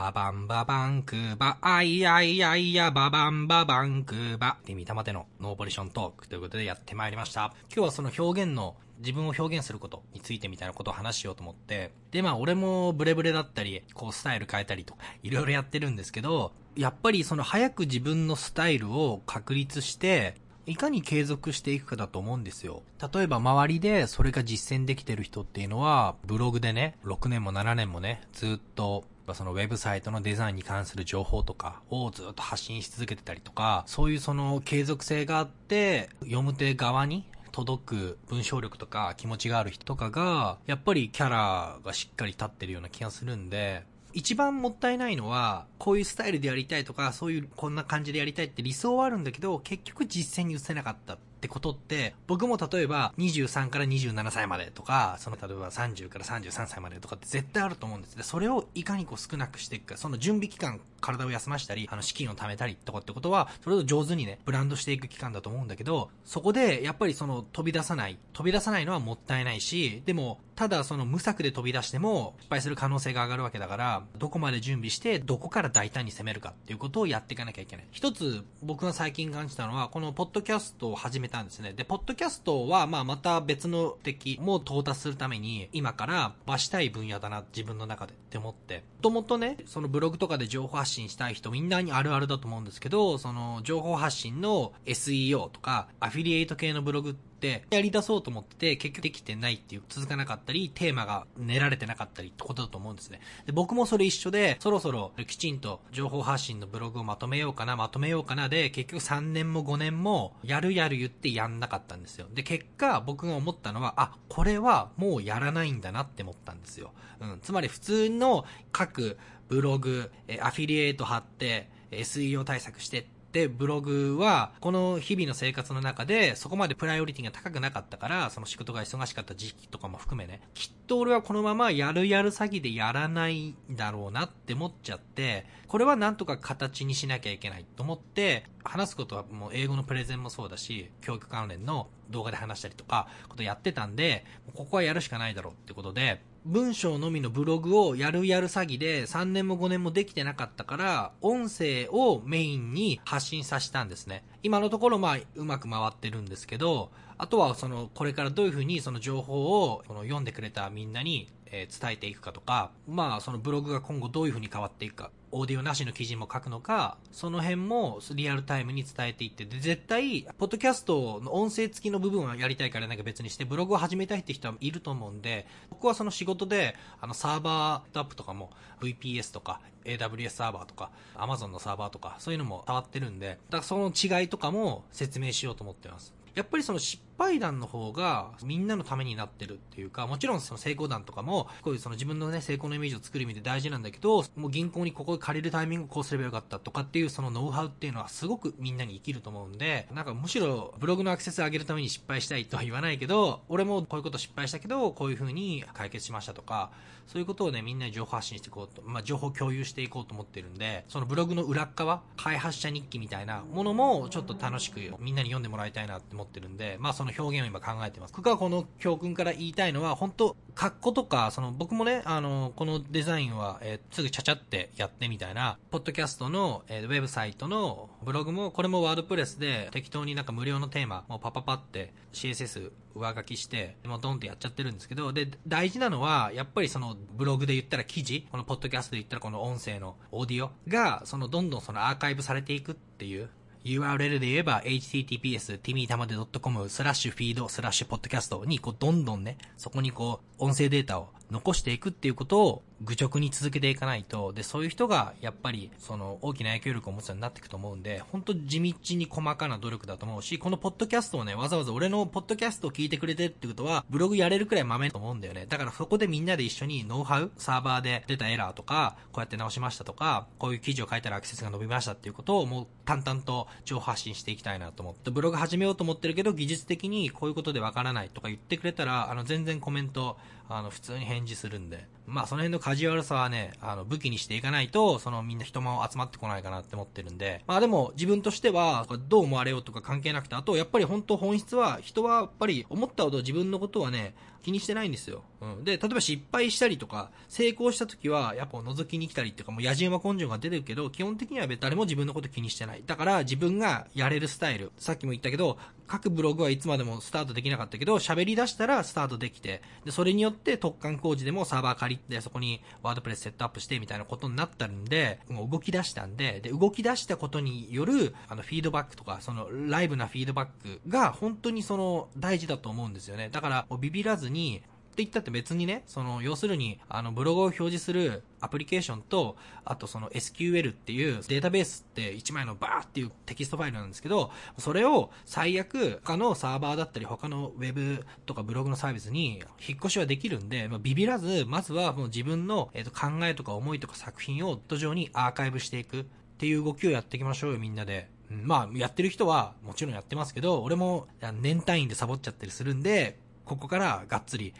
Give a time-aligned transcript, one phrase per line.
[0.00, 7.52] ババンババンクーバ、あいやいやいや、ババンババンクーバ、ティミタマテのノーポリショントークということでやってまいりました。
[7.68, 22.82] 今日はその表現の自分を表現することについてみたいなことを話しようと思って、で、まあ俺もブレブレだったり、こうスタイル変えたりとか、いろいろやってるんですけど、やっぱりその早く自分のスタイルを確立して、いかに継続していくかだと思うんですよ。
[23.12, 77.86] 例えば周りでそれが実践できてる人っていうのは、ブログでね、6年も7年もね、ずっとそのウェブサイトのデザインに関する情報とかをずっと発信し続けてたりとか、そういうその継続性があって、読む手側に届く文章力とか気持ちがある人とかが、やっぱりキャラがしっかり立ってるような気がするんで、一番もったいないのは、こういうスタイルでやりたいとか、そういうこんな感じでやりたいって理想はあるんだけど、結局実践に移せなかったっってことって、僕も例えば23から27歳までとか、その例えば30から33歳までとかって絶対あると思うんですで、それをいかにこう少なくしていくか、その準備期間、体を休ましたり、あの資金を貯めたりとかってことは、それを上手にね、ブランドしていく期間だと思うんだけど、そこでやっぱりその飛び出さない、飛び出さないのはもったいないし、でも、ただその無策で飛び出しても失敗する可能性が上がるわけだから、どこまで準備して、どこから大胆に攻めるかっていうことをやっていかなきゃいけない。
[77.92, 81.72] 一つ僕が最近感じたのは、このポッドキャストを始めたんですね。
[81.72, 88.76] で、ポッドキャストは、まあ、また別の敵も到達するために、今から場したい分野だな、自分の中でって思って。
[88.76, 97.29] もともとね、そのブログとかで情報発信したい人、みんなにあるあるだと思うんですけど、その情報発信の SEO とか、アフィリエイト系のブログって
[97.70, 103.20] やり出そうと思ってて、結局できてないっていう、続かなかったり、テーマが練られてなかったりってことだと思うんですね。
[103.46, 112.26] で、僕もそれ一緒で、そろそろきちんと情報発信のブログをまとめようかな、まとめようかなで、結局3年も5年も、やるやる言ってやんなかったんですよ。
[112.32, 116.92] で、結果、僕が思ったのは、あ、これはもうやらないんだなって思ったんですよ。
[117.20, 117.38] うん。
[117.42, 119.18] つまり普通の各
[119.48, 144.24] ブログ、えアフィリエイト貼って、SEO 対策してで、ブログは、この日々の生活の中で、そこまでプライオリティが高くなかったから、その仕事が忙しかった時期とかも含めね、きっと俺はこのままやるやる詐欺でやらないんだろうなって思っちゃって、これはなんとか形にしなきゃいけないと思って、話すことはもう英語のプレゼンもそうだし、教育関連の動画で話したりとか、ことやってたんで、
[144.56, 154.24] ここはやるしかないだろうってことで、文章のみのブログをやるやる詐欺で3年も5年もできてなかったから、音声をメインに発信させたんですね。
[154.42, 178.50] 今のところまあうまく回ってるんですけど、あとはそのこれからどういうふうにその情報をこの読んでくれたみんなにえ伝えていくかとか、まあそのブログが今後どういうふうに変わっていくか、オーディオなしの記事も書くのか、その辺もリアルタイムに伝えていって、で、絶対、ポッドキャストの音声付きの部分はやりたいからなんか別にして、ブログを始めたいって人はいると思うんで、僕はその仕事で、あの、サーバーアップとかも、
[178.80, 186.14] VPS とか、AWS サーバーとか、Amazon のサーバーとか、そういうのも触ってるんで、だからその違いとかも説明しようと思ってます。
[186.34, 206.70] やっぱりその失敗談の方がみんなのためになってるっていうか、もちろんその成功談とかも、こういうその自分のね、成功のイメージを作る意味で大事なんだけど、もう銀行にここ借りるタイミングこうすればよかったとかっていうそのノウハウっていうのはすごくみんなに生きると思うんで、なんかむしろブログのアクセス上げるために失敗したいとは言わないけど、俺もこういうこと失敗したけど、こういう風に解決しましたとか、
[207.06, 218.14] そういうことをね、みんなに情報発信していこうと、まあ、情報共有していこうと思ってるんで、そのブログの裏側、開発者日記みたいなものもちょっと楽しくみんなに読んでもらいたいなって思ってるんで、まあその表現を今考えてます。
[218.16, 243.30] 僕はこの教訓から言いたいのは、本当格好とか、その僕もね、あの、このデザインは、えー、すぐちゃちゃってやってみたいな、ポッドキャストの、えー、ウェブサイトのブログも、これもワードプレスで適当になんか無料のテーマ、もうパパパって CSS 上書きして、もうドンってやっちゃってるんですけど、で、大事なのは、やっぱりそのブログで言ったら記事、このポッドキャストで言ったらこの音声のオーディオが、そのどんどんそのアーカイブされていくっていう、
[243.64, 265.46] URL で言えば https timitamade.com スラッシュフィードスラッシュポッドキャストにこうどんどんね、そこにこう音声データを残していくっていうことを愚直に続けていかないと、で、そういう人がやっぱりその大きな影響力を持つようになっていくと思うんで、本当地道に細かな努力だと思うし、このポッドキャストをね、わざわざ俺のポッドキャストを聞いてくれてるってことは、ブログやれるくらいマメだと思うんだよね。
[265.46, 280.16] だからそこでみんなで一緒にノウハウ、サーバーで出たエラーとか、こうやって直しましたとか、こういう記事を書いたらアクセスが伸びましたっていうことをもう淡々と情報発信していきたいなと思って、ブログ始めようと思ってるけど、技術的にこういうことでわからないとか言ってくれたら、あの、全然コメント、
[280.52, 295.22] あの、普通に返事するんで、まあその辺のカジュアルさはね、あの武器にしていかないと、そのみんな人も集まってこないかなって思ってるんで、まあでも自分としては、どう思われようとか関係なくて、あとやっぱり本当本質は、人はやっぱり思ったほど自分のことはね、気にしてないんですよ。
[295.40, 295.64] うん。
[295.64, 302.82] で、例えば失敗したりとか、成功した時は、やっぱ覗きに来たりっていうか、もう野じ馬根性が出てるけど、基本的には誰も自分のこと気にしてない。
[302.86, 304.72] だから、自分がやれるスタイル。
[304.78, 323.28] さっきも言ったけど、書くブログはいつまでもスタートできなかったけど、喋り出したらスタートできて、で、それによって突貫工事でもサーバー借りで、そこにワードプレスセットアップしてみたいなことになったんで、もう動き出したんで、で、動き出したことによる、あの、フィードバックとか、その、ライブなフィードバックが本当にその、大事だと思うんですよね。
[323.30, 346.04] だから、ビビらずに、って言ったって別にね、その、要するに、あの、ブログを表示するアプリケーションと、あとその SQL っていうデータベースって1枚のバーっていうテキストファイルなんですけど、それを最悪他のサーバーだったり他のウェブとかブログのサービスに引っ越しはできるんで、まあ、ビビらず、まずはもう自分の、えー、と考えとか思いとか作品を土壌にアーカイブしていくっ
[346.38, 348.08] ていう動きをやっていきましょうよ、みんなで。
[348.30, 351.08] まあ、やってる人はもちろんやってますけど、俺も
[351.40, 354.54] 年単位でサボっちゃったりするんで、ここからがっつり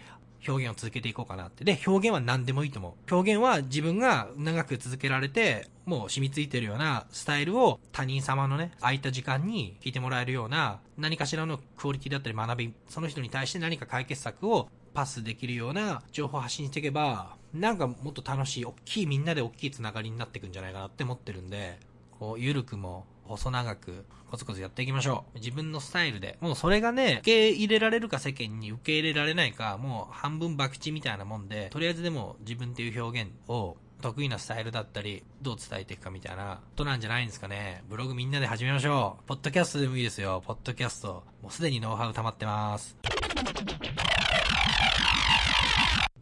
[0.47, 1.65] 表現を続けていこうかなって。
[1.65, 3.15] で、表現は何でもいいと思う。
[3.15, 21.79] 表現は自分が長く続けられて、もう染みついてるようなスタイルを他人様のね、空いた時間に聞いてもらえるような何かしらのクオリティだったり学び、その人に対して何か解決策をパスできるような情報を発信していけば、なんかもっと楽しい、大きいみんなで大きいつながりになっていくんじゃないかなって思ってるんで、
[22.19, 25.39] こう、ゆるくも細長くコツコツやっていきましょう。
[25.39, 26.37] 自分のスタイルで。
[26.41, 37.85] もうそれがね、受け入れられるか世間に受け入れられないか、もう半分博打みたいなもんで、とりあえずでも自分っていう表現を得意なスタイルだったり、どう伝えていくかみたいなことなんじゃないんですかね。
[37.89, 39.29] ブログみんなで始めましょう。
[39.29, 40.43] ポッドキャストでもいいですよ。
[40.45, 41.23] ポッドキャスト。
[41.43, 42.97] もうすでにノウハウ溜まってます。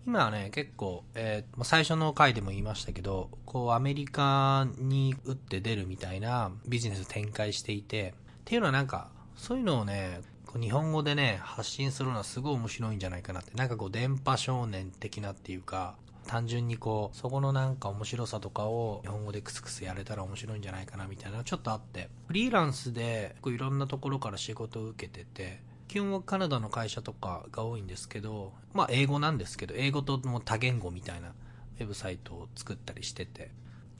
[0.08, 10.22] 今はね、結構、えー、最初の回でも言いましたけど、こう、アメリカに打って出るみたいなビジネス展開していて、っていうのはなんか、そういうのをね、
[10.58, 13.52] 日本語でね、発信するのはすごい面白いんじゃないかなって。
[13.54, 15.94] なんかこう、電波少年的なっていうか、
[16.26, 31.28] 単純にこう、そこのなんか面白さとかを日本語でクスクスやれたら面白いんじゃないかなみたいなちょっとあって、フリーランスでこういろんなところから仕事を受けてて、基本はカナダの会社とかが多いんですけど、まあ英語なんですけど、英語とも多言語みたいな
[31.80, 33.50] ウェブサイトを作ったりしてて、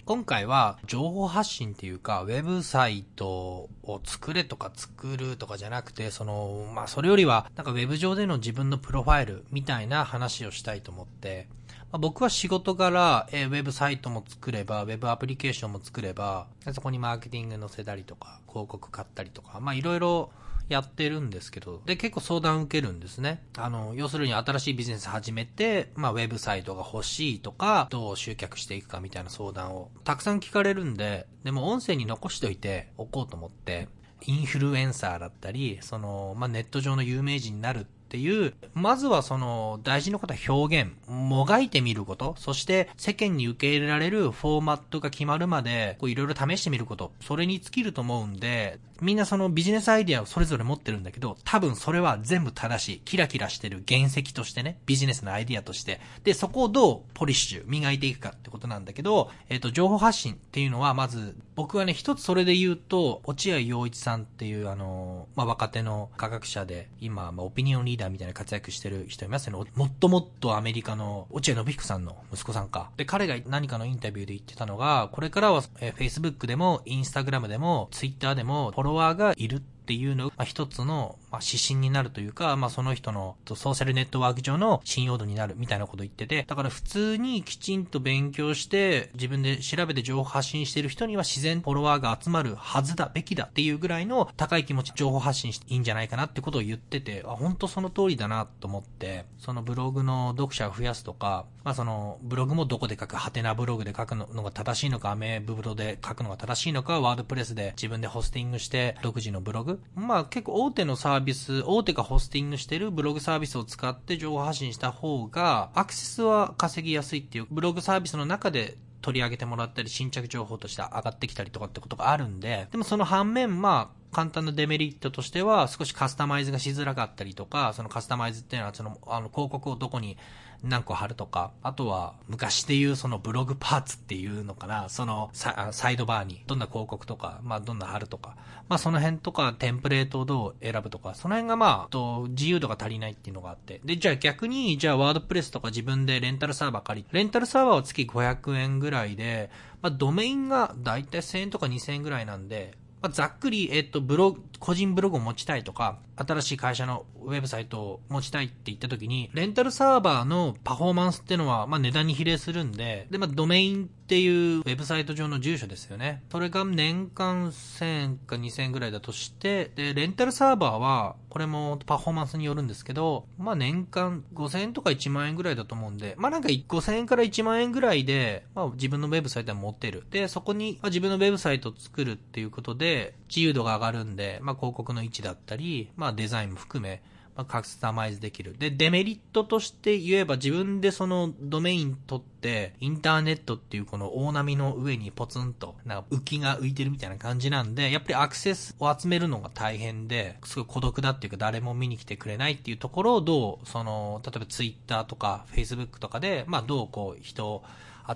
[0.05, 11.49] 今回は情報発信っていうか、ウェブサイトを作れとか作るとかじゃなくて、その、まあそれよりは、なんかウェブ上での自分のプロファイルみたいな話をしたいと思って、
[11.91, 20.31] まあ、僕は仕事から、えー、ウェブサイトも作れば、ウェブアプリケーションも作れば、そこにマーケティング載せたりとか、広告買ったりとか、まあいろいろ
[20.69, 23.43] やってるんですけど、で、結構相談受けるんですね。
[23.57, 33.89] あの、要するに新しいビジネス始めて、まあ、ウェブサイトが欲しいとか、どう集客していくかみたいな相談をたくさん聞かれるんで、でも音声に残しておいておこうと思って、
[34.27, 53.01] インフルエンサーだったり、その、まあ、ネット上の有名人になるってていう、まずはその大事なことは表現、もがいてみること、そして世間に受け入れられるフォーマットが決まるまで、いろいろ試してみること、それに尽きると思うんで、みんなそのビジネスアイディアをそれぞれ持ってるんだけど、多分それは全部正しい。
[53.01, 56.01] キラキラしてる原石としてね、ビジネスのアイディアとして。
[56.25, 69.71] で、そこをどうポリッシュ、磨いていくかってことなんだけど、えっ、ー、と、情報発信っていうのは、まず、僕はね、一つそれで言うと、落合陽一さんっていう、あの、まあ、若手の科学者で、今、まあ、オピニオンリーダーみたいな活躍してる人いますよね。
[69.75, 72.91] もっともっとアメリカの落合信彦さんの息子さんか。
[72.97, 109.81] で、彼が何かのインタビューで言ってたのが、これからは、えー、Facebook でも、Instagram でも、Twitter でも、フォロワーがいるっていうのが一つの、まあ、指針になるというか、まあ、その人のソーシャルネットワーク上の信用度になるみたいなこと言ってて、だから普通にきちんと勉強して自分で調べて情報発信してる人には自然フォロワーが集まるはずだ、べきだっていうぐらいの高い気持ち情報発信していいんじゃないかなってことを言ってて、あ、本当その通りだなと思って、そのブログの読者を増やすとか、まあそのブログもどこで書く、ハテナブログで書くのが正しいのか、アメブブロで書くのが正しいのか、ワードプレスで自分でホスティングして独自のブログ。
[109.95, 130.17] まあ結構大手のサーービス、大手がホスティングしてるブログサービスを使って情報発信した方が、アクセスは稼ぎやすいっていう、ブログサービスの中で取り上げてもらったり、新着情報として上がってきたりとかってことがあるんで、でもその反面、まあ、簡単なデメリットとしては、少しカスタマイズがしづらかったりとか、そのカスタマイズっていうのは、その、あの、広告をどこに
[130.63, 138.37] 何個貼るとか、あとは、昔で言うそのブログパーツっていうのかな、そのサ、サイドバーに、どんな広告とか、まあ、どんな貼るとか、
[138.69, 143.81] まあ、その辺とか、テンプレートをどう選ぶとか、その辺がまあ、と、自由度が足りないっていうのがあって。
[143.85, 149.51] で、じゃあ逆に、じゃあワードプレスとか自分でレンタルサーバー借りレンタルサーバーは月500円ぐらいで、
[149.81, 166.23] まあ、ドメインがだいたい1000円とか2000円ぐらいなんで、まあ、ざっくり、えっと、ブログ、個人ブログを持ちたいとか、新しい会社のウェブサイトを持ちたいって言った時に、レンタルサーバーのパフォーマンスっていうのは、まあ、値段に比例するんで、で、まあ、ドメインっていうウェブサイト上の住所ですよね。
[166.33, 180.05] それが年間1000円か2000円ぐらいだとして、で、レンタルサーバーは、これもパフォーマンスによるんですけど、まあ、年間5000円とか1万円ぐらいだと思うんで、まあ、なんか5000円から1万円ぐらいで、まあ、自分のウェブサイトは持ってる。
[180.11, 187.03] で、そこに、まあ、自分のウェブサイトを作るっていうことで、自由度が上がるんで、まあ、広告の位置だったり、まあ、まあデザインも含め、
[187.37, 188.57] まあ、カスタマイズできる。
[188.59, 207.65] で、デメリットとして言えば自分でそのドメイン取って、インターネットっていうこの大波の上にポツンと、なんか浮きが浮いてるみたいな感じなんで、やっぱりアクセスを集めるのが大変で、すごい孤独だっていうか誰も見に来てくれないっていうところをどう、その、例えばツイッターとかフェイスブックとかで、まあどうこう人を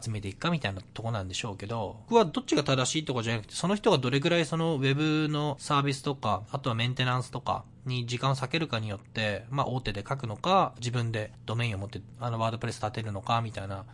[0.01, 13.85] 集めていくかみたいなとこなんでしょうけど、僕はどっちが正しいとかじゃなくて、その人がどれぐらいそのウェブのサービスとか、あとはメンテナンスとかに時間を避けるかによって、まあ大手で書くのか、自分でドメインを持って、あのワードプレス立てるのか、みたいな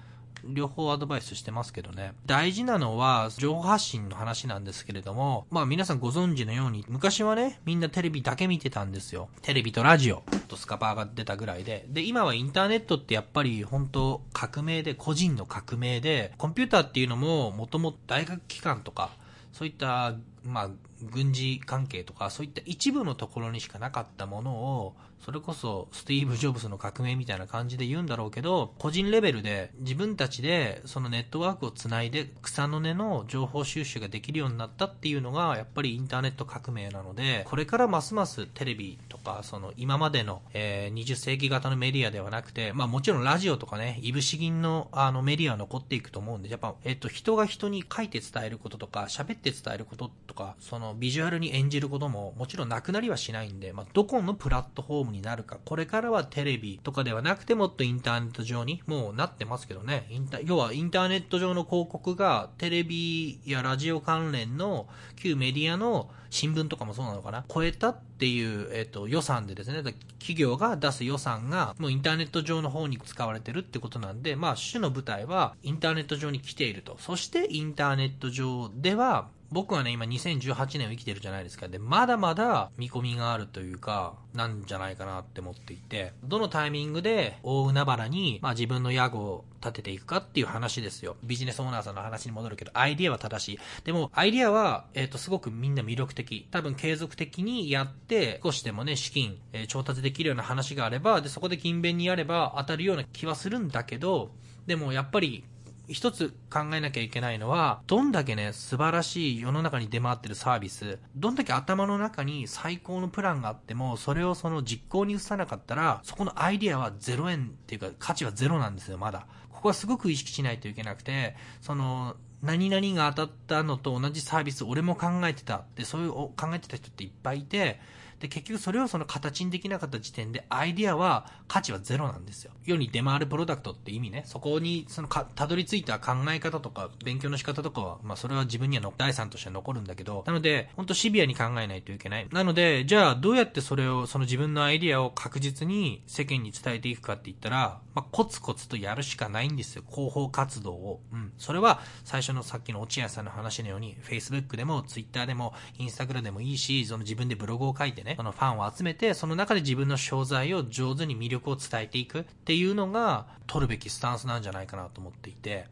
[0.45, 2.13] 両方アドバイスしてますけどね。
[2.27, 9.29] 大事なのは、情報発信の話なんですけれども、まあ皆さんご存知のように、昔はね、みんなテレビだけ見てたんですよ。
[9.43, 11.87] テレビとラジオとスカパーが出たぐらいで。
[11.89, 19.11] で、今はインターネットってやっぱり本当革命で、個人の革命で、コンピューターっていうのも、もともと大学機関とか、
[19.53, 20.15] そういった、
[20.45, 20.71] まあ、
[21.03, 24.95] 軍事関係とか、そういった一部のところにしかなかったものを、
[25.25, 60.07] それこそスティーブ・ジョブズの革命みたいな感じで言うんだろうけど、個人レベルで自分たちでそのネットワークをつないで草の根の情報収集ができるようになったっていうのがやっぱりインターネット革命なので、これからますますテレビとか、その今までの、えー、20世紀型のメディアではなくて、まあもちろんラジオとかね、いぶし銀のあのメディアは残っていくと思うんで、やっぱ、えっと、人が人に書いて伝えることとか、喋って伝えることとか、そのビジュアルに演じることももちろんなくなりはしないんで、まあどこのプラットフォームになるか、これからはテレビとかではなくてもっとインターネット上にもうなってますけどね。
[60.11, 69.81] インタ要はインターネット上の広告がテレビやラジオ関連の旧メディアの新聞とかもそうなのかな超えたっっていう、えっ、と、予算でですね、
[70.19, 76.97] 企業が出す予算がもうインターネット上の方に使われてるってことなんで、まあ、主の舞台はインターネット上に来ていると。
[76.99, 81.69] そしてインターネット上では僕はね、今2018年を生きてるじゃないですか。
[81.69, 91.17] で、まだまだ見込みがあるというか、なんじゃないかなって思っていて、どのタイミングで大海原に、まあ自分の屋号立てていくかっていう話ですよ。
[91.23, 93.59] ビジネスオーナーさんの話に戻るけど、アイディアは正しい。
[93.85, 96.47] でも、アイディアは、えっ、ー、と、すごくみんな魅力的。
[96.51, 104.31] 多分継続的にやって、少しでもね、資金、えー、調達できるような話があれば、で、そこで勤勉にやれば当たるような気はするんだけど、
[104.67, 105.45] でもやっぱり
[105.89, 119.27] 一つ考えなきゃいけないのは、どんだけね、素晴らしい世の中に出回ってるサービス、どんだけ頭の中に最高のプランがあっても、それをその実行に移さなかったら、そこのアイディアは0円っていうか、価値はゼロなんですよ、まだ。
[119.59, 125.57] ここはすごく意識しないといけなくて、その、何々が当たったのと同じサービス、俺も考えてた。
[125.57, 127.81] って、そういう考えてた人っていっぱいいて、
[128.21, 132.53] で、結局それをその形にできなかった時点で、アイディアは価値はゼロなんですよ。
[132.65, 134.23] 世に出回るプロダクトって意味ね。
[134.27, 142.29] そこに、そのか、たどり着いた考え方とか、勉強の仕方とかは、まあそれは自分にはの第三として残るんだけど、なので、ほんとシビアに考えないといけない。
[142.33, 149.85] なので、じゃあどうやってそれを、その自分のアイディアを確実に世間に伝えていくかって言ったら、まあコツコツとやるしかないんですよ。
[149.89, 151.01] 広報活動を。
[151.13, 151.33] うん。
[151.39, 165.67] それは、最初のさっきの落合さんの話のように、Facebook でも Twitter でも Instagram でもいいし、その自分でブログを書いてね、そのファンを集めて、その中で自分の商材を上手に魅力を伝えていくっていうのが、取るべきスタンスなんじゃないかなと思っていて。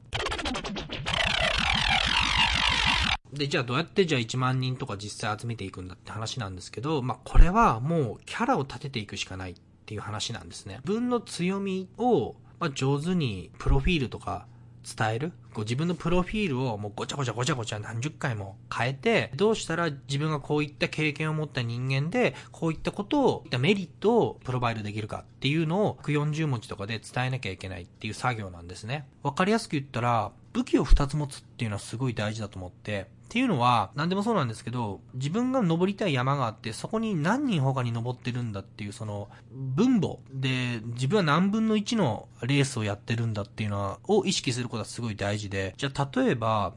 [3.32, 9.54] で、じゃあどうやってじゃあ1万人とか実際集めていくんだって話なんですけど、まあこれはもうキャラを立てていくしかないっ
[9.86, 10.80] ていう話なんですね。
[10.84, 14.46] 自分の強みを、まあ、上手にプロフィールとか
[14.86, 15.32] 伝える？
[15.52, 29.08] こう自分のプロフィールをもうごちゃごちゃごちゃごちゃ何十回も変えて、どうしたら自分がこういった経験を持った人間で、こういったことを、いったメリットをプロバイドできるかっていうのを140文字とかで伝えなきゃいけないっていう作業なんですね。
[29.22, 46.72] わかりやすく言ったら、武器を2つ持つっていうのはすごい大事だと思って、っていうのは、何でもそうなんですけど、自分が登りたい山があって、そこに何人他に登ってるんだっていう、その、分母で、自分は何分の1のレースをやってるんだっていうのは、を意識することはすごい大事で、じゃあ例えば、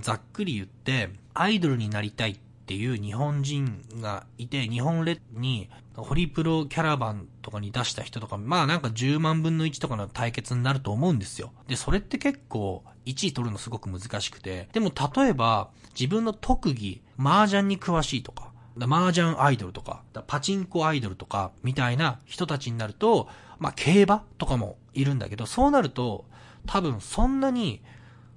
[0.00, 5.68] ざっくり言って、アイドルになりたいっていう日本人がいて、日本列に、
[6.02, 11.52] ホリプロキャラバンとかに出した人とか、まあなんか10万分の1とかの対決になると思うんですよ。
[11.68, 23.28] で、それって結構1位取るのすごく難しくて、でも例えば自分の特技、麻雀に詳しいとか、麻雀アイドルとか、パチンコアイドルとか、みたいな人たちになると、
[23.58, 26.24] まあ競馬とかもいるんだけど、そうなると、
[26.66, 27.82] 多分そんなに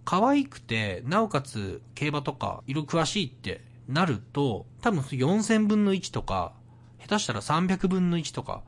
[0.05, 6.53] 可愛くて、なおかつ競馬とか色詳しいってなると、多分4000分の1とか、
[7.07, 8.63] 下手したら300分の1とか、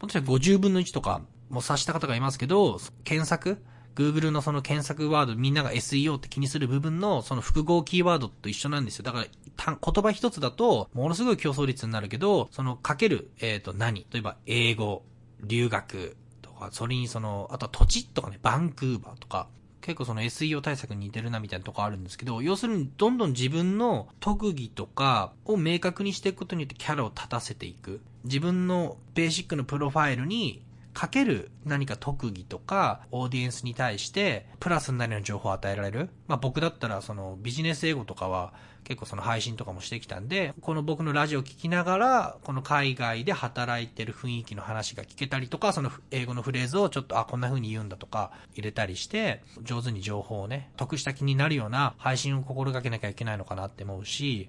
[0.00, 3.62] もしかしたら50分の1とか、もう察した方がいますけど、検索
[3.98, 9.04] Google のその検索ワード、みんなが SEO って気にする部分のその複合キーワードと一緒なんですよ。
[9.04, 14.06] だから、言葉一つだと、ものすごい競争率になるけど、そのかける、えっ、ー、と何？
[14.12, 15.02] 例えば、英語、
[15.42, 19.48] 留学とか、それにその、あとは土地とかね、バンクーバーとか、
[19.80, 28.00] 結構その SEO 対策に似てるなみたいなとこあるんですけど、要するにどんどん自分の特技とかを明確にしていくことによってキャラを立たせていく。
[28.24, 30.62] 自分のベーシックのプロファイルに
[30.98, 36.10] かける何か特技とか、オーディエンスに対して、プラスになるような情報を与えられる。
[36.26, 38.52] まあ僕だったら、そのビジネス英語とかは、
[38.88, 54.48] 結構その配信とかもしてきたんで、この僕のラジオを聞きながら、この海外で働いてる雰囲気の話が聞けたりとか、その英語のフレーズをちょっと、あ、こんな風に言うんだとか入れたりして、上手に情報をね、得した気になるような配信を心がけなきゃいけないのかなって思うし、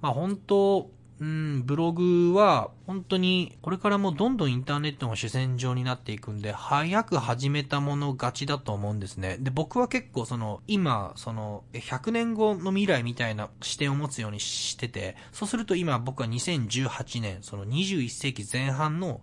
[0.00, 0.88] まあ本当、
[1.20, 9.36] うん、ブログは、本当に、これからもどんどんインターネットが主戦場になっていくんで、早く始めたもの勝ちだと思うんですね。
[9.38, 19.20] で、僕は結構その、今、その、100年後の未来みたいな視点を持つようにしてて、そうすると今僕は2018年、その21世紀前半の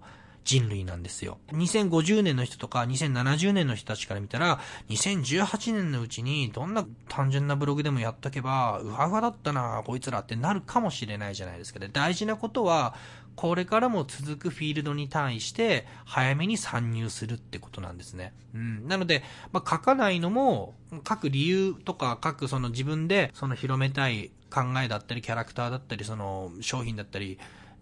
[0.48, 1.40] 人類なんですよ。
[1.52, 11.80] 2050年の人とか2070年の人たちから見たら、2018年のうちにどんな単純なブログでもやっとけば、うわうわだったなこいつらってなるかもしれないじゃないですか。
[11.80, 12.96] で、大事なことは、
[13.36, 18.34] これからも続くフィールドに対して、早めに参入するってことなんですね。
[18.56, 18.88] うん。
[18.88, 20.76] なので、まあ、書かないのも、
[21.08, 27.38] 書く理由とか、書くその自分で、その広めたい考えだったり、キャラクターだったり、その商品だったり、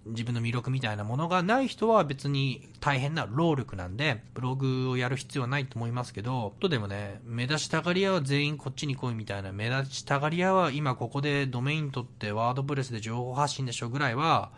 [0.06, 14.52] 自分の魅力みたいなものがない人は別に大変な労力なんで、ブログをやる必要はないと思いますけど、とでもね、目立ちたがり屋は全員こっちに来いみたいな、目立ちたがり屋は今ここでドメイン取ってワードプレスで情報発信でしょぐらいは、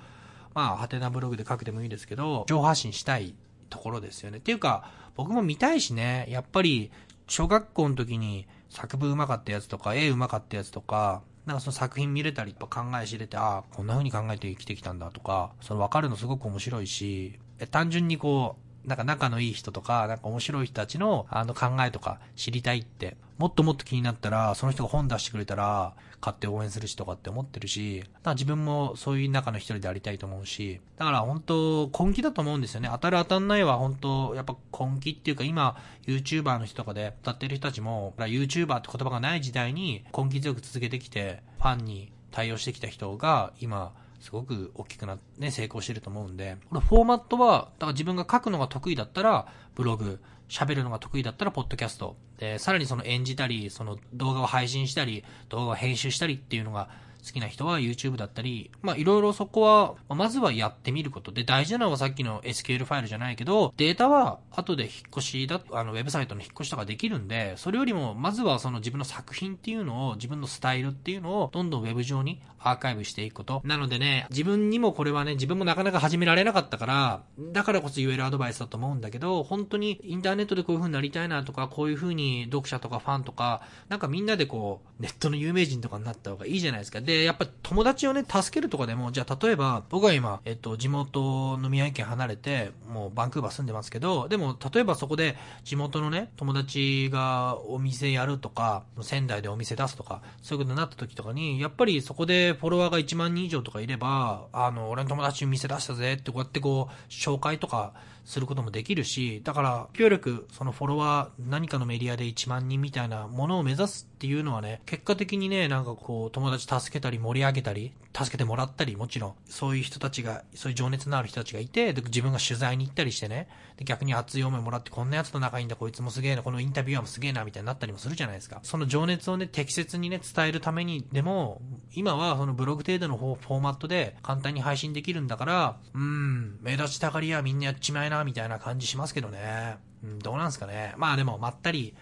[0.54, 3.34] まあ、ハテナブログで書くでもいいですけど、情報発信したい
[3.70, 4.40] ところですよね。
[4.40, 6.92] っていうか、僕も見たいしね、やっぱり、
[7.28, 17.40] 小学校の時に作文上手かったやつとか、絵上手かったやつとか、なんかその作品見れたりとか考え知れて、ああ、こんな風に考えて生きてきたんだとか、それ分かるのすごく面白いし、
[17.72, 32.90] 単純にこう、なんか仲のいい人とか、なんか面白い人たちのあの考えとか知りたいって、もっともっと気になったら、その人が本出してくれたら、買って応援するしとかって思ってるし、だから自分もそういう中の一人でありたいと思うし、だから本当根気だと思うんですよね。
[32.92, 52.16] 当たる当たんないは本当やっぱ根気っていうか今、YouTuber の人とかで歌ってる人たちも、YouTuber って言葉がない時代に根気強く続けてきて、ファンに対応してきた人が今、すごく大きくなって、ね、成功してると思うんで、これフォーマットは、だから自分が書くのが得意だったら、ブログ、喋るのが得意だったら、ポッドキャスト。
[52.38, 56.90] で、さらにその演じたり、その動画を配信したり、動画を編集したりっていうのが
[57.28, 73.62] 好きな人は YouTube だったり、まあいろいろそこは、まずはやってみることで、大事なのはさっきの SQL ファイルじゃないけど、データは後で引っ越しだ、あの、ウェブサイトの引っ越しとかできるんで、それよりも、まずはその自分の作品っていうのを、自分のスタイルっていうのを、どんどんウェブ上にアーカイブしていくこと。
[73.64, 87.02] なのでね、自分にもこれはね、自分もなかなか始められなかったから、だからこそ言えるアドバイスだと思うんだけど、本当にインターネットでこういう風になりたいなとか、こういう風に読者とかファンとか、なんかみんなでこう、ネットの有名人とかになった方がいいじゃないですか。
[87.02, 107.94] で、でやっぱ友達をね、助けるとかでも、じゃあ例えば、僕は今、えっと、地元の宮城県離れて、もうバンクーバー住んでますけど、でも、例えばそこで地元のね、友達がお店やるとか、仙台でお店出すとか、そういうことになった時とかに、やっぱりそこでフォロワーが1万人以上とかいれば、あの、俺の友達に店出したぜってこうやってこう、紹介とか
[108.28, 128.60] することもできるし、だから、協力、そのフォロワー、何かのメディアで1万人みたいなものを目指すっていうのはね、結果的にね、なんかこう、友達助けたり盛り上げたり、助けてもらったり、もちろん、そういう人たちが、そういう情熱のある人たちがいて、で自分が取材に行ったりしてね、で逆に熱い思いもらって、こんな奴と仲いいんだ、こいつもすげえな、このインタビュアーもすげえな、みたいになったりもするじゃないですか。
[128.64, 131.62] その情熱をね、適切にね、伝えるためにでも、
[131.94, 139.78] 今はそのブログ程度のフォーマットで簡単に配信できるんだから、うん、目立ちたがりやみんなやっちまいな、みたいな感じしますけどね。
[140.04, 140.96] うん、どうなんすかね。
[140.98, 141.96] まあでも、まったり、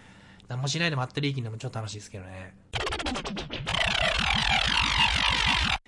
[0.47, 2.53] 何もしないでまったり生きるのもちょっと楽しいですけどね。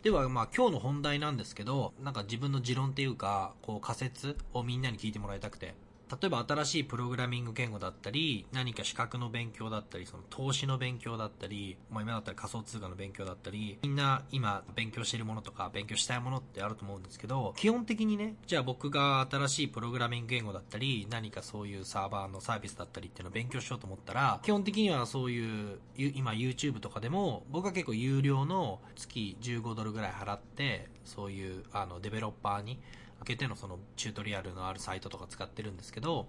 [0.07, 5.75] では、まあ今日の本題なんですけど、なんか自分の持論っていうか、こう仮説をみんなに聞いてもらいたくて。
[6.09, 32.79] 例えば新しいプログラミング言語だったり、何か資格の勉強だったり、その投資の勉強だったり、まあ今だったら仮想通貨の勉強だったり、みんな今勉強しているものとか勉強したいものってあると思うんですけど、基本的にね、じゃあ僕が新しいプログラミング言語だったり、何かそういうサーバーのサービスだったりっていうのを勉強しようと思ったら、基本的にはそういう、今 YouTube とかでも、僕は結構有料の月15ドルぐらい払って、そういうあのデベロッパーに
[33.27, 36.27] けてのそのチュートリアルのあるサイトとか使ってるんですけど、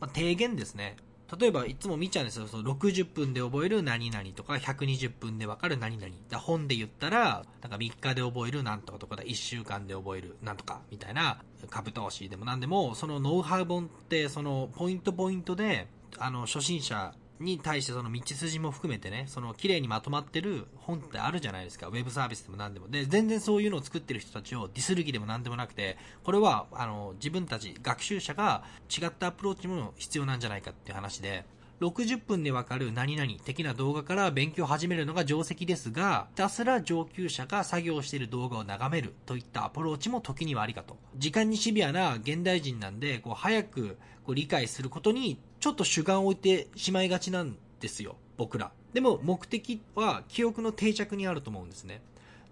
[0.00, 0.96] まあ、提言ですね。
[1.40, 2.46] 例えば、いつも見ちゃうんですよ。
[2.46, 6.12] その60分で覚える何々とか、120分でわかる何々。
[6.28, 21.88] だ本で言ったら、なんか3日で覚えるなんとかとかだ、1週間で覚えるなんとか、みたいな、株投資でも何でも、そのノウハウ本って、そのポイントポイントで、あの、初心者に対してその道筋も含めてね、その綺麗にまとまってる本ってあるじゃないですか。
[21.88, 22.88] ウェブサービスでも何でも。
[22.88, 31.44] で、全然そういうのを作ってる人たちをディスる気でも何でもなくて、これは、あの、自分たち、学習者が違ったアプローチも必要なんじゃないかっていう話で、
[31.82, 40.96] 60分でわかる何々的な動画から勉強を始めるのが定石ですが、ひたすら上級者が作業している動画を眺めるといったアプローチも時にはありかと。
[41.16, 48.72] 時間にシビアな現代人なんで、こう早くこう理解することにちょっと主眼を置いてしまいがちなんですよ、僕ら。
[48.92, 52.02] でも目的は記憶の定着にあると思うんですね。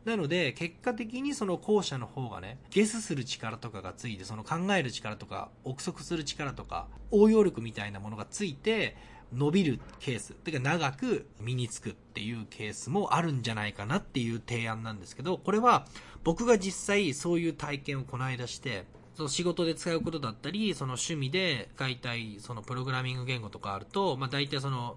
[0.04, 8.96] なので、結果的にその後者の方がね、ゲスする力とかがついて、その考える力とか、憶測する力とか、応用力みたいなものがついて、
[9.34, 15.84] 伸びるケース、てか長く身につくっていうケースもあるんじゃないかなっていう提案なんですけど、これは
[16.22, 18.86] 僕が実際そういう体験をこの間して、
[19.20, 24.96] その仕事で使うことだったり、その趣味で使いたいそのプログラミング言語とかあると、まあ大体その、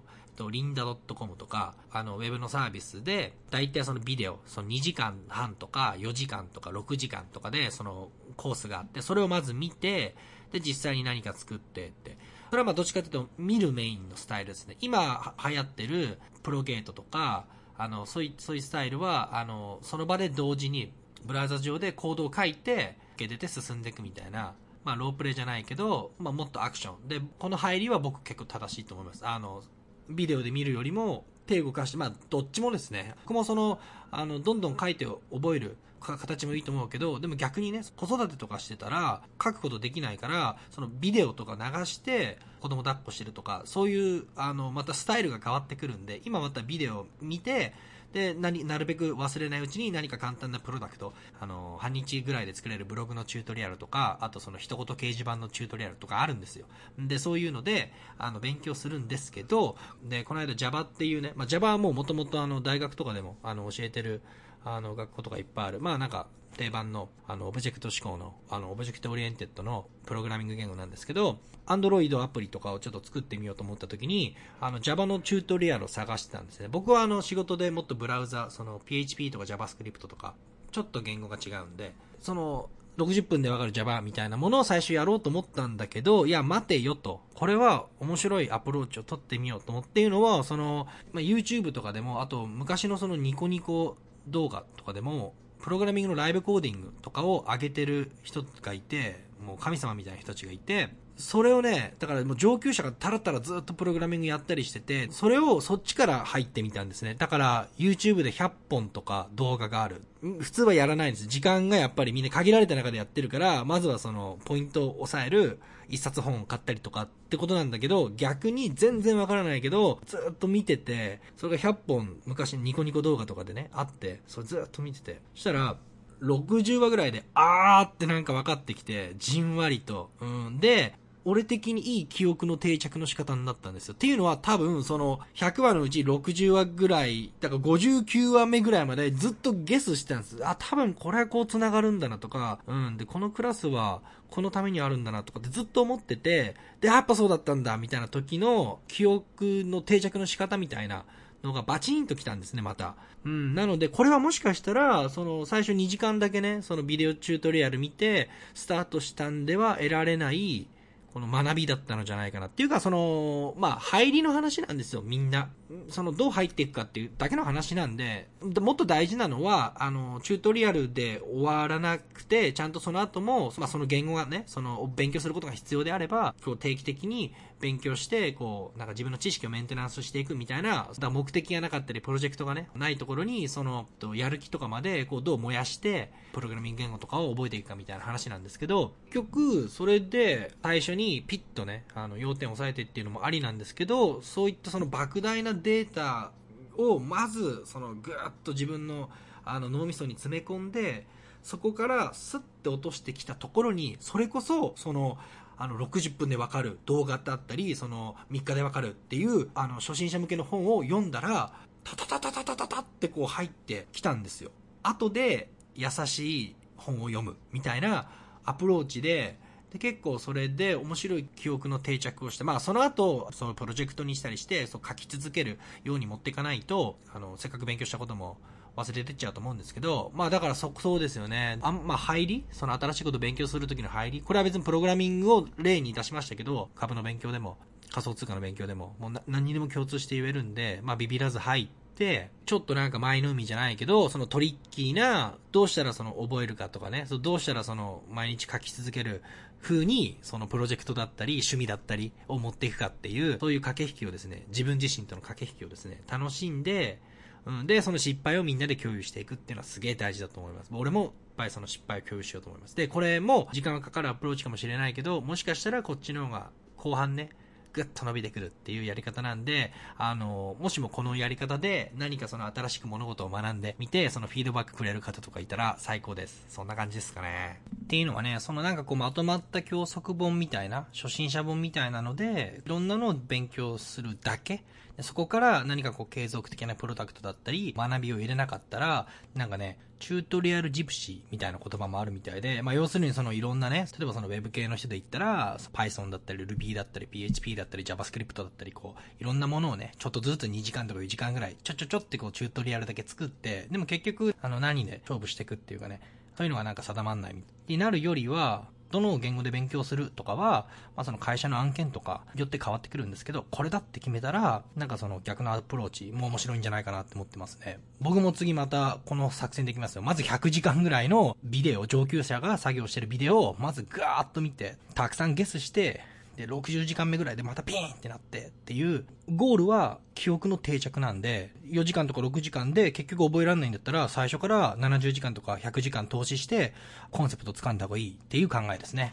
[0.50, 8.08] リンダ .com とか、あの、ウェブのサービスで、大体そのビデオ、その2時間半とか4時間とか6時間とかで、その
[8.38, 10.16] コースがあって、それをまず見て、
[10.52, 12.16] で、実際に何か作ってって、
[12.48, 14.78] それはまあどっちかというと見るメインのスタイルですね。
[14.80, 17.44] 今流行ってるプロゲートとか、
[17.76, 20.94] あの、そういう、そういうスタイルは、あの、その場で同時に
[21.26, 27.08] ブラウザ上でコードを書いて、け出て進んでいくみたいな、まあロープレイじゃないけど、まあもっとアクション。
[27.08, 29.26] で、この入りは僕結構正しいと思います。
[29.26, 29.62] あの、
[30.08, 33.14] ビデオで見るよりも手動かして、まあどっちもですね。
[33.24, 47.74] 僕もその、あの、どんどん書いて覚える形もいいと思うけど、でも逆にね、子育てとかしてたら、書くことできないから、そのビデオとか流して、子供抱っこしてるとか、そういう、あの、またスタイルが変わってくるんで、今またビデオ見て、
[48.12, 56.66] で、何、なるべく忘れないうちに何か簡単なプロダクト、あの、半日ぐらいで作れるブログのチュートリアルとか、あとその一言掲示板のチュートリアルとかあるんですよ。
[56.98, 64.22] で、そういうので、あの、勉強するんですけど、で、この間 Java っていうね、まあ、Java はもう元々あの、大学とかでも、あの、教えてる、
[64.64, 65.80] あの、学校とかいっぱいある。
[65.80, 76.68] まあなんか、定番の、あの、オブジェクト指向の、あの、 object-oriented のプログラミング言語なんですけど、Android アプリとかをちょっと作ってみようと思った時に、あの、Java のチュートリアルを探してたんですね。
[76.68, 80.34] 僕はあの、仕事でもっとブラウザ、その、PHP とか JavaScript とか、
[80.72, 87.22] ちょっと言語が違うんで、その、60分でわかる Java みたいなものを最初やろうと思ったんだけど、いや、待てよと。
[87.34, 93.96] これは面白いアプローチを取ってみようと思っていうのは、その、まあ、YouTube とかでも、あと昔のそのニコニコ
[94.28, 107.14] 動画とかでも、プログラミングのライブコーディングとかを上げてる人がいて、もう神様みたいな人たちがいて、それをね、だからもう上級者がタラタラずっとプログラミングやったりしてて、それをそっちから入ってみたんですね。
[107.14, 110.02] だから YouTube で100本とか動画がある。
[110.40, 111.26] 普通はやらないんです。
[111.28, 125.20] 時間がやっぱりみんな限られた中でやってるから、まずはそのポイントを抑える一冊本を買ったりとかってことなんだけど、逆に全然わからないけど、ずっと見てて、それが100本昔ニコニコ動画とかでね、あって、それずっと見てて。
[125.34, 125.76] そしたら、
[126.20, 130.10] 60話ぐらいで、あーってなんか分かってきて、じんわりと。
[130.20, 130.58] うん。
[130.58, 130.94] で、
[131.24, 133.94] 俺的にいい記憶の定着の仕方になったんですよ。
[133.94, 140.38] っていうのは多分その100話のうち60話ぐらい、だから59話目ぐらいまでずっとゲスしてたんです。
[140.46, 142.96] あ、多分これはこう繋がるんだなとか、うん。
[142.96, 151.04] で、このクラスはこのためにあるんだなとかってずっと思ってて、で、やっぱそうだったんだみたいな時の記憶の定着の仕方みたいな
[151.42, 152.96] のがバチンと来たんですね、また。
[153.24, 160.66] うん、なので、これはもしかしたら、その、最初2時間だけね、そのビデオチュートリアル見て、スタートしたんでは得られない、
[161.14, 162.46] この学びだったのじゃないかな。
[162.46, 165.48] っていうか、その、まあ、入りの話なんですよ、みんな。
[165.88, 168.28] その、どう入っていくかっていうだけの話なんで、
[168.60, 196.30] もっと大事なのは、あの、チュートリアルで終わらなくて、ちゃんとその後も、まあ、その言語がね、その、勉強することが必要であれば、こう、定期的に勉強して、こう、なんか自分の知識をメンテナンスしていくみたいな、だ目的がなかったり、プロジェクトがね、ないところに、その、やる気とかまで、こう、どう燃やして、プログラミング言語とかを覚えていくかみたいな話なんですけど、結局、それで、最初にピッとね、あの、要点を押さえてっていうのもありなんですけど、そういったその莫大なデータ
[196.76, 199.10] を、まず、その、ぐっと自分の、
[199.44, 201.06] あの、脳みそに詰め込んで、
[201.42, 205.18] そこからスッて落としてきたところに、それこそ、その、
[205.56, 214.50] あの、60分でわかる動画だったり、その、3日でわかるっていう、あの、初心者向けの本を読んだら、タタタタタタタタってこう入ってきたんですよ。
[214.82, 218.08] 後で、優しい本を読むみたいな
[218.44, 219.38] アプローチで、
[219.74, 228.38] で、結構それで面白い記憶の定着をして、まあその後、そのプロジェクトにしたりして、そう書き続けるように持っていかないと、あの、せっかく勉強したことも
[228.76, 231.58] 忘れてっちゃうと思うんですけど、まあだからそ、そうですよね。
[231.60, 232.44] あんまあ入り？
[232.52, 234.20] その新しいことを勉強するときの入り？
[234.20, 237.58] これは別にプログラミングを例に出しましたけど、株の勉強でも、
[237.90, 249.22] 仮想通貨の勉強でも、もう何にでも共通して言えるんで、まあビビらず入って、ちょっとなんか前の海じゃないけど、そのトリッキーな、どうしたらその覚えるかとかね、そどうしたらその毎日書き続ける
[249.62, 257.00] 風に、そのプロジェクトだったり、趣味だったりを持っていくかっていう、そういう駆け引きをですね、自分自身との駆け引きをですね、楽しんで、
[257.46, 260.70] うん、で、その失敗をみんなで共有していくっていうのはすげえ大事だと思います。
[260.72, 262.76] 俺も、やっぱりその失敗を共有しようと思います。
[262.76, 267.30] で、これも時間がかかるアプローチかもしれないけど、もしかしたらこっちの方が後半ね、
[267.74, 276.44] ぐっと伸びてくるっていうやり方なんで、あの、もしもこのやり方で何かその新しく物事を学んでみて、そのフィードバックくれる方とかいたら最高です。
[276.48, 277.60] そんな感じですかね。
[277.84, 284.62] っていうのはね、そのなんかこうまとまった教則本みたいな、初心者本みたいなので、いろんなのを勉強するだけ
[285.00, 306.00] そこから何かこう継続的なプロダクトだったり、学びを入れなかったら、なんかね、チュートリアルジプシーみたいな言葉もあるみたいで、まあ要するにそのいろんなね、例えばその Web 系の人で言ったら、Python だったり Ruby だったり PHP だったり JavaScript だったりこう、いろんなものをね、ちょっとずつ2時間とか4時間ぐらい、ちょちょちょってこうチュートリアルだけ作って、でも結局、あの何で勝負していくっていうかね、
[306.36, 307.36] そういうのがなんか定まんない
[307.68, 310.66] になるよりは、どの言語で勉強するとかは、
[310.96, 317.78] まあ、その会社の案件とかによって変わってくるんですけど、これだって決めたら、なんかその逆のアプローチも面白いんじゃないかなって思ってますね。
[318.00, 320.02] 僕も次またこの作戦できますよ。
[320.02, 326.02] まず100時間ぐらいのビデオ、上級者が作業してるビデオをまずガーッと見て、たくさんゲスして、
[326.36, 336.74] で、60時間目ぐらいでまたピーンってなってっていう、ゴールは記憶の定着なんで、4時間とか6時間で結局覚えられないんだったら、最初から70時間とか100時間投資して、
[337.10, 339.12] コンセプト掴んだ方がいいっていう考えですね。